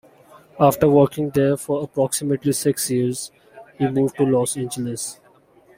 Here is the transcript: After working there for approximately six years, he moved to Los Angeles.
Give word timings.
After 0.59 0.89
working 0.89 1.29
there 1.29 1.55
for 1.55 1.83
approximately 1.83 2.53
six 2.53 2.89
years, 2.89 3.29
he 3.77 3.87
moved 3.87 4.15
to 4.17 4.23
Los 4.23 4.57
Angeles. 4.57 5.19